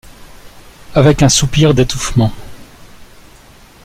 [0.95, 2.31] Avec un soupir d’étouffement.